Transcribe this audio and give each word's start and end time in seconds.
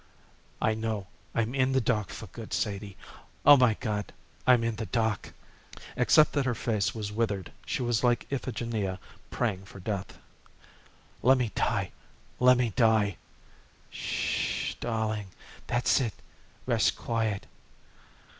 "I 0.59 0.73
know. 0.73 1.05
I'm 1.35 1.53
in 1.53 1.73
the 1.73 1.79
dark 1.79 2.09
for 2.09 2.25
good, 2.25 2.53
Sadie. 2.53 2.97
Oh, 3.45 3.55
my 3.55 3.75
God! 3.75 4.11
I'm 4.47 4.63
in 4.63 4.77
the 4.77 4.87
dark!" 4.87 5.31
Except 5.95 6.33
that 6.33 6.47
her 6.47 6.55
face 6.55 6.95
was 6.95 7.11
withered, 7.11 7.51
she 7.67 7.83
was 7.83 8.03
like 8.03 8.25
Iphigenia 8.31 8.97
praying 9.29 9.65
for 9.65 9.79
death. 9.79 10.17
"Lemme 11.21 11.51
die! 11.53 11.91
Lemme 12.39 12.71
die!" 12.71 13.17
"'Shh 13.91 14.69
h 14.69 14.71
h 14.71 14.79
darling 14.79 15.27
That's 15.67 16.01
it, 16.01 16.15
rest 16.65 16.95
quiet." 16.97 17.45